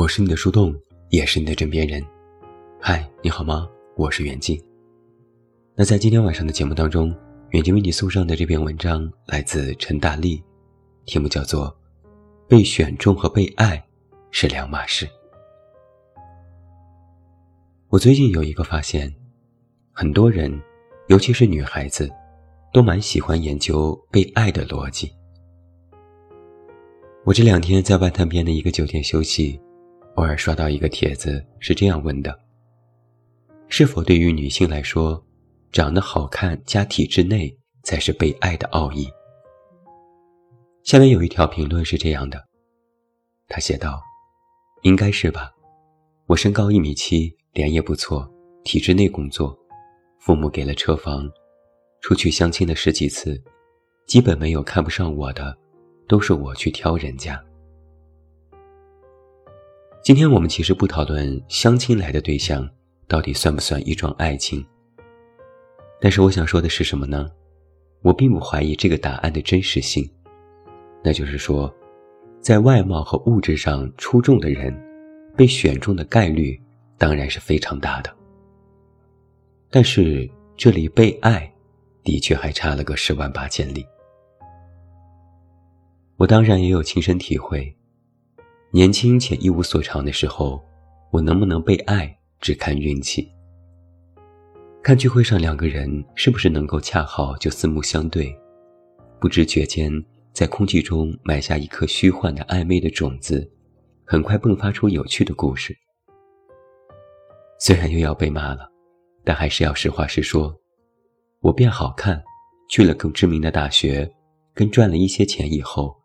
[0.00, 0.74] 我是你的树洞，
[1.10, 2.02] 也是你的枕边人。
[2.80, 3.68] 嗨，你好吗？
[3.96, 4.58] 我是袁静。
[5.74, 7.14] 那在今天晚上的节目当中，
[7.50, 10.42] 远近为你送上的这篇文章来自陈大力，
[11.04, 11.66] 题目叫做
[12.48, 13.84] 《被选中和被爱
[14.30, 15.04] 是两码事》。
[17.90, 19.14] 我最近有一个发现，
[19.92, 20.50] 很多人，
[21.08, 22.10] 尤其是女孩子，
[22.72, 25.12] 都蛮喜欢研究被爱的逻辑。
[27.26, 29.60] 我这两天在外滩边的一个酒店休息，
[30.20, 32.38] 偶尔刷到一个帖子，是这样问的：
[33.68, 35.24] 是否对于女性来说，
[35.72, 39.08] 长得好看加体制内才是被爱的奥义？
[40.82, 42.38] 下面有一条评论是这样的，
[43.48, 43.98] 他写道
[44.84, 45.50] ：“应该是吧，
[46.26, 48.30] 我身高一米七，脸也不错，
[48.62, 49.58] 体制内工作，
[50.18, 51.26] 父母给了车房，
[52.02, 53.42] 出去相亲的十几次，
[54.06, 55.56] 基本没有看不上我的。”
[56.06, 57.42] 都是我去挑人家。
[60.02, 62.66] 今天我们其实不讨论相亲来的对象
[63.06, 64.64] 到底算不算一桩爱情，
[66.00, 67.30] 但是我想说的是什么呢？
[68.00, 70.10] 我并不怀疑这个答案的真实性，
[71.04, 71.72] 那就是说，
[72.40, 74.74] 在外貌和物质上出众的人，
[75.36, 76.58] 被选中的概率
[76.96, 78.10] 当然是非常大的。
[79.68, 81.52] 但是这里被爱，
[82.02, 83.84] 的确还差了个十万八千里。
[86.16, 87.76] 我当然也有亲身体会，
[88.72, 90.64] 年轻且一无所长的时候，
[91.10, 93.28] 我能不能被爱只看运气。
[94.80, 98.32] 看聚会上两个人是不是能够恰好就四目相对，
[99.20, 99.92] 不知觉间
[100.32, 103.50] 在空气中埋下一颗虚幻的暧昧的种子，
[104.04, 105.76] 很快迸发出有趣的故事。
[107.58, 108.70] 虽然又要被骂了，
[109.24, 110.54] 但还是要实话实说，
[111.40, 112.22] 我变好看，
[112.68, 114.08] 去了更知名的大学，
[114.54, 115.98] 跟赚了一些钱以后。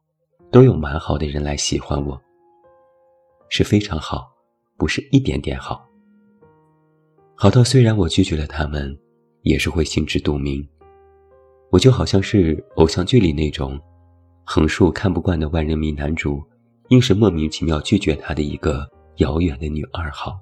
[0.52, 2.22] 都有蛮好的人来喜欢我，
[3.50, 4.32] 是非常好，
[4.78, 5.88] 不是一点点好。
[7.36, 8.98] 好到虽然我拒绝了他们，
[9.42, 10.68] 也是会心知肚明。
[11.72, 13.80] 我就好像是偶像剧里那种，
[14.46, 16.42] 横竖看不惯的万人迷男主，
[16.90, 20.40] 硬是莫名其妙拒绝他的一个遥远的女二号。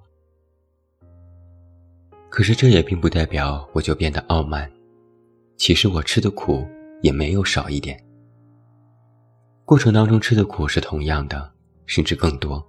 [2.29, 4.71] 可是这也并不代表我就变得傲慢，
[5.57, 6.67] 其实我吃的苦
[7.01, 7.99] 也没有少一点。
[9.65, 11.51] 过程当中吃的苦是同样的，
[11.85, 12.63] 甚至更多。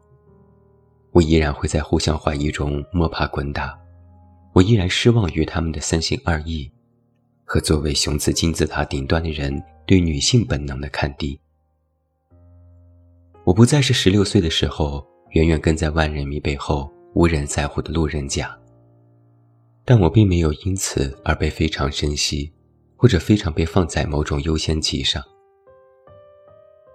[1.15, 3.79] 我依然会在互相怀疑中摸爬滚打，
[4.53, 6.69] 我依然失望于他们的三心二意，
[7.45, 11.39] 和作为雄姿金字塔顶端的人对女性本能的看低。
[13.45, 18.59] 我不再是十六岁的时候远远跟在万人迷背后无人在乎的路人甲，
[19.85, 22.53] 但我并没有因此而被非常珍惜，
[22.97, 25.23] 或者非常被放在某种优先级上。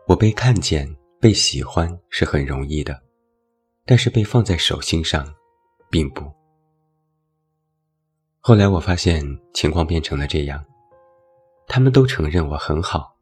[0.07, 3.01] 我被看见、被喜欢是很容易的，
[3.89, 5.33] 但是被放在手心上，
[5.89, 6.31] 并不。
[8.39, 10.63] 后来我发现情况变成了这样：
[11.67, 13.17] 他们都承认我很好，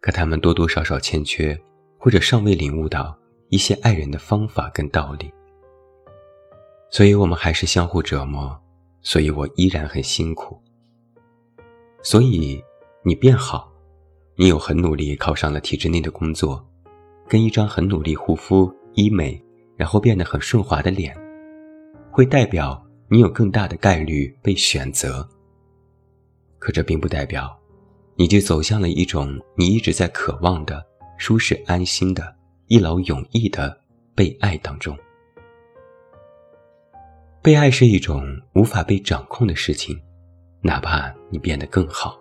[0.00, 1.56] 可他们多多少少欠缺，
[2.00, 3.16] 或者尚未领悟到
[3.48, 5.32] 一些爱人的方法跟道理。
[6.90, 8.60] 所以我们还是相互折磨，
[9.02, 10.60] 所以我依然很辛苦。
[12.02, 12.60] 所以
[13.04, 13.70] 你变好。
[14.34, 16.66] 你有很努力考上了体制内的工作，
[17.28, 19.40] 跟一张很努力护肤医美，
[19.76, 21.16] 然后变得很顺滑的脸，
[22.10, 25.28] 会代表你有更大的概率被选择。
[26.58, 27.58] 可这并不代表，
[28.14, 30.84] 你就走向了一种你一直在渴望的
[31.16, 32.34] 舒适安心的
[32.68, 33.76] 一劳永逸的
[34.14, 34.96] 被爱当中。
[37.42, 40.00] 被爱是一种无法被掌控的事情，
[40.60, 42.16] 哪怕你变得更好，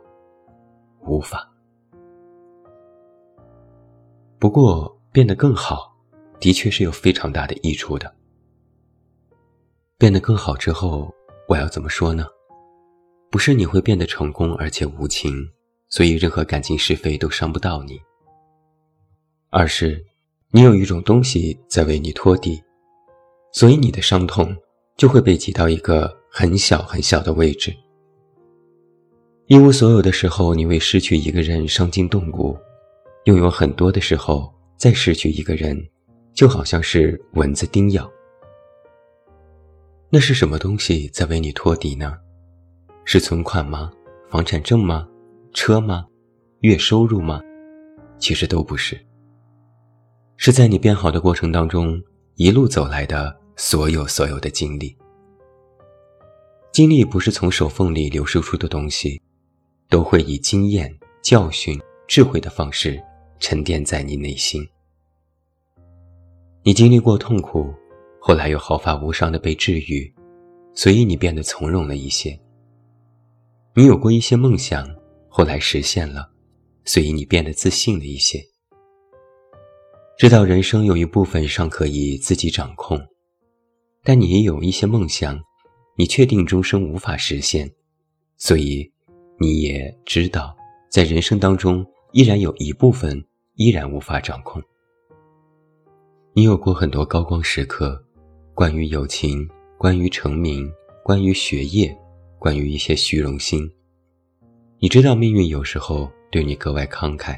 [1.01, 1.47] 无法。
[4.39, 5.90] 不过，变得更好，
[6.41, 8.13] 的确是有非常大的益处的。
[9.97, 11.13] 变得更好之后，
[11.47, 12.25] 我要怎么说呢？
[13.29, 15.31] 不是你会变得成功而且无情，
[15.89, 18.01] 所以任何感情是非都伤不到你，
[19.51, 20.03] 而是
[20.49, 22.61] 你有一种东西在为你拖地，
[23.53, 24.53] 所以你的伤痛
[24.97, 27.71] 就会被挤到一个很小很小的位置。
[29.45, 32.57] 一无所有的时候，你为失去一个人伤筋动骨。
[33.25, 35.77] 拥有很多的时候，再失去一个人，
[36.33, 38.09] 就好像是蚊子叮咬。
[40.09, 42.17] 那是什么东西在为你托底呢？
[43.05, 43.91] 是存款吗？
[44.29, 45.07] 房产证吗？
[45.53, 46.05] 车吗？
[46.61, 47.41] 月收入吗？
[48.17, 48.99] 其实都不是。
[50.37, 52.01] 是在你变好的过程当中，
[52.35, 54.95] 一路走来的所有所有的经历。
[56.71, 59.21] 经历不是从手缝里流输出的东西，
[59.89, 63.01] 都会以经验、教训、智慧的方式。
[63.39, 64.63] 沉淀在你内心。
[66.63, 67.73] 你经历过痛苦，
[68.19, 70.13] 后来又毫发无伤的被治愈，
[70.75, 72.39] 所以你变得从容了一些。
[73.73, 74.87] 你有过一些梦想，
[75.27, 76.29] 后来实现了，
[76.85, 78.39] 所以你变得自信了一些。
[80.19, 82.99] 知道人生有一部分尚可以自己掌控，
[84.03, 85.41] 但你也有一些梦想，
[85.97, 87.67] 你确定终生无法实现，
[88.37, 88.87] 所以
[89.39, 90.55] 你也知道，
[90.91, 93.19] 在人生当中依然有一部分
[93.55, 94.61] 依然无法掌控。
[96.33, 98.01] 你有过很多高光时刻，
[98.53, 99.45] 关于友情，
[99.77, 100.71] 关于成名，
[101.03, 101.93] 关于学业，
[102.39, 103.69] 关于一些虚荣心。
[104.79, 107.37] 你知道命运有时候对你格外慷慨。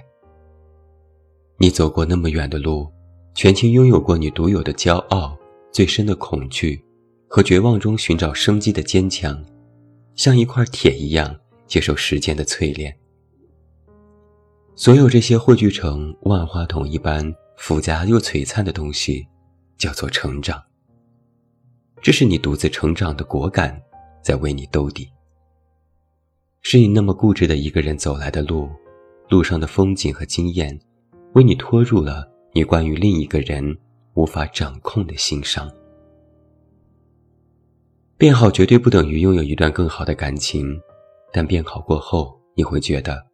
[1.58, 2.88] 你走过那么远的路，
[3.34, 5.36] 全情拥有过你独有的骄傲、
[5.72, 6.80] 最深的恐惧
[7.28, 9.44] 和绝望中寻找生机的坚强，
[10.14, 11.36] 像一块铁一样
[11.66, 12.96] 接受时间的淬炼。
[14.76, 17.34] 所有这些汇聚成万花筒一般。
[17.58, 19.28] 复杂又璀璨的东西，
[19.78, 20.62] 叫做成长。
[22.02, 23.82] 这是你独自成长的果敢，
[24.22, 25.10] 在为你兜底。
[26.62, 28.70] 是你那么固执的一个人走来的路，
[29.30, 30.78] 路上的风景和经验，
[31.34, 33.78] 为你拖入了你关于另一个人
[34.16, 35.70] 无法掌控的心伤。
[38.18, 40.80] 变好绝对不等于拥有一段更好的感情，
[41.32, 43.26] 但变好过后，你会觉得，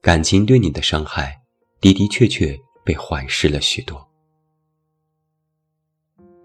[0.00, 1.40] 感情对你的伤害
[1.80, 2.58] 的的确确。
[2.88, 4.02] 被缓释了许多。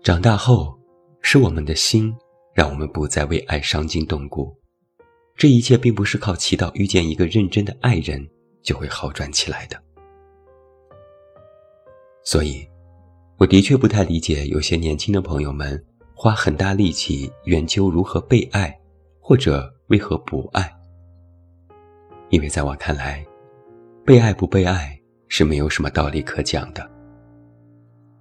[0.03, 0.77] 长大后，
[1.21, 2.13] 是我们的心
[2.53, 4.53] 让我们不再为爱伤筋动骨。
[5.37, 8.29] 这一切并不是靠祈祷遇见一个认真的爱人
[8.61, 9.81] 就会好转起来的。
[12.25, 12.67] 所以，
[13.37, 15.81] 我的确不太理解有些年轻的朋友们
[16.13, 18.77] 花很大力气研究如何被爱，
[19.21, 20.69] 或者为何不爱。
[22.31, 23.25] 因为在我看来，
[24.03, 24.99] 被爱不被爱。
[25.27, 26.89] 是没有什么道理可讲的。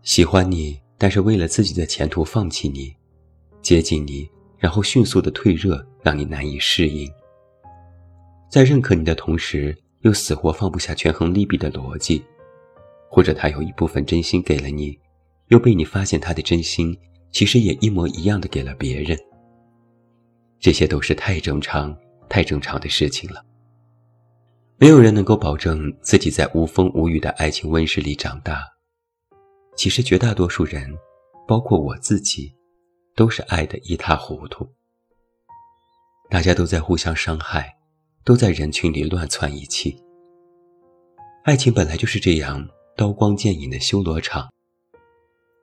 [0.03, 2.95] 喜欢你，但是为了自己的前途放弃你；
[3.61, 4.29] 接近你，
[4.59, 7.09] 然后迅速的退热，让你难以适应。
[8.51, 12.25] 在认可你的同时，又死活放不下权衡利弊的逻辑，
[13.09, 14.99] 或者他有一部分真心给了你，
[15.49, 16.99] 又被你发现他的真心
[17.31, 19.17] 其实也一模一样的给了别人。
[20.59, 21.97] 这些都是太正常、
[22.29, 23.45] 太正常的事情了。
[24.83, 28.65] 没有人能够保证自己在无风无雨的爱情温室里长大。
[29.77, 30.93] 其实绝大多数人，
[31.47, 32.53] 包括我自己，
[33.15, 34.69] 都是爱得一塌糊涂。
[36.29, 37.73] 大家都在互相伤害，
[38.25, 39.97] 都在人群里乱窜一气。
[41.45, 44.51] 爱情本来就是这样刀光剑影的修罗场，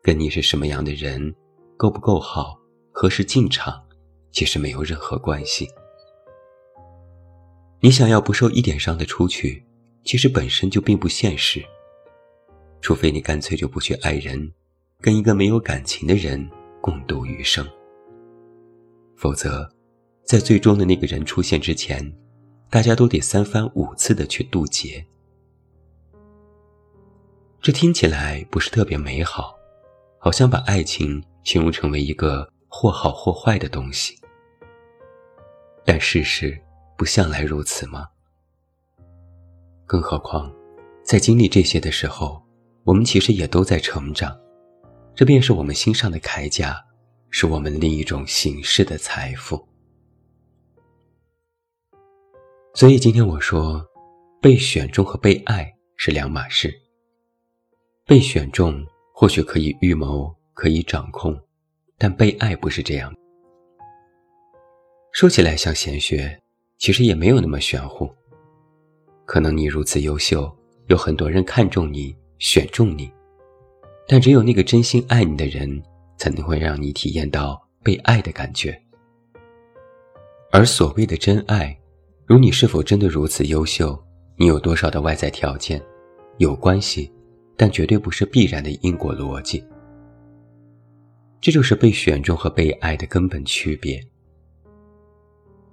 [0.02, 1.36] 跟你是什么样的人，
[1.76, 2.58] 够不够好，
[2.94, 3.84] 何时进场，
[4.32, 5.68] 其实没有任何关系。
[7.82, 9.64] 你想要不受一点伤的出去，
[10.04, 11.64] 其实本身就并不现实。
[12.82, 14.52] 除非你干脆就不去爱人，
[15.00, 16.50] 跟一个没有感情的人
[16.82, 17.66] 共度余生。
[19.16, 19.70] 否则，
[20.24, 22.14] 在最终的那个人出现之前，
[22.70, 25.06] 大家都得三番五次的去渡劫。
[27.62, 29.56] 这听起来不是特别美好，
[30.18, 34.18] 好像把爱情形容成为一个或好或坏的东西。
[35.86, 36.62] 但事实。
[37.00, 38.10] 不向来如此吗？
[39.86, 40.54] 更何况，
[41.02, 42.44] 在经历这些的时候，
[42.84, 44.38] 我们其实也都在成长，
[45.16, 46.76] 这便是我们心上的铠甲，
[47.30, 49.66] 是我们另一种形式的财富。
[52.74, 53.82] 所以今天我说，
[54.42, 56.70] 被选中和被爱是两码事。
[58.06, 61.34] 被选中或许可以预谋，可以掌控，
[61.98, 63.16] 但被爱不是这样。
[65.14, 66.38] 说起来像玄学。
[66.80, 68.10] 其实也没有那么玄乎。
[69.26, 70.52] 可能你如此优秀，
[70.88, 73.12] 有很多人看中你，选中你，
[74.08, 75.84] 但只有那个真心爱你的人，
[76.18, 78.82] 才能会让你体验到被爱的感觉。
[80.52, 81.78] 而所谓的真爱，
[82.26, 84.02] 如你是否真的如此优秀，
[84.38, 85.80] 你有多少的外在条件，
[86.38, 87.12] 有关系，
[87.58, 89.62] 但绝对不是必然的因果逻辑。
[91.42, 94.02] 这就是被选中和被爱的根本区别。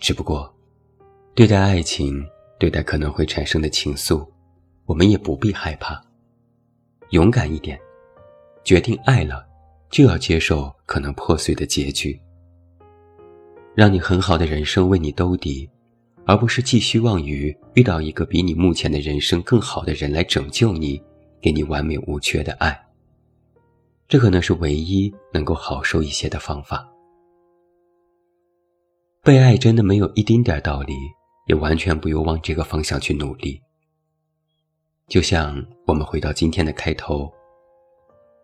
[0.01, 0.53] 只不过。
[1.37, 2.27] 对待爱情，
[2.59, 4.27] 对待可能会产生的情愫，
[4.87, 6.03] 我们也不必害怕，
[7.11, 7.79] 勇敢一点，
[8.65, 9.47] 决定爱了，
[9.91, 12.19] 就要接受可能破碎的结局。
[13.75, 15.69] 让你很好的人生为你兜底，
[16.25, 20.99] 而不是寄希望于遇到一个比你目前的人生更好的人来拯救你，
[21.43, 22.87] 给你完美无缺的爱。
[24.09, 26.89] 这可能是唯一能够好受一些的方法。
[29.23, 30.95] 被爱真的没有一丁点道理。
[31.47, 33.61] 也完全不用往这个方向去努力。
[35.09, 37.33] 就像我们回到今天的开头，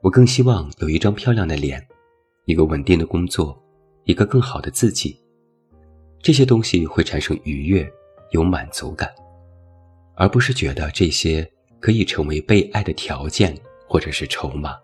[0.01, 1.85] 我更希望有一张漂亮的脸，
[2.45, 3.61] 一个稳定的工作，
[4.05, 5.19] 一个更好的自己。
[6.21, 7.89] 这些东西会产生愉悦，
[8.31, 9.13] 有满足感，
[10.15, 11.49] 而不是觉得这些
[11.81, 13.57] 可以成为被爱的条件
[13.89, 14.77] 或者是筹码。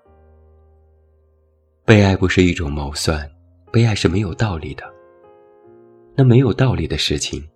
[1.84, 3.30] 被爱不是一种谋算，
[3.72, 4.82] 被爱是没有道理的。
[6.16, 7.48] 那没有道理的事情，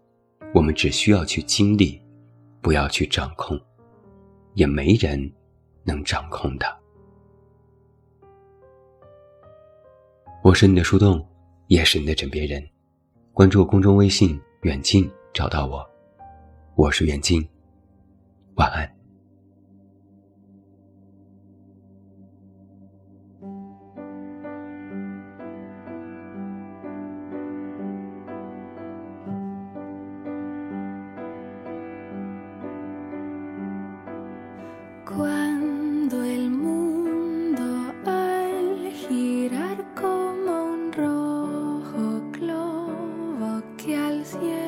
[0.55, 2.01] 我们只需要去经历，
[2.61, 3.59] 不要去掌控，
[4.53, 5.33] 也没人
[5.83, 6.77] 能掌控它。
[10.43, 11.27] 我是你的树洞，
[11.69, 12.63] 也是你的枕边人。
[13.33, 15.89] 关注公众微信“远近”，找到我。
[16.75, 17.49] 我是远近，
[18.57, 19.02] 晚安。
[43.85, 44.62] que al cielo.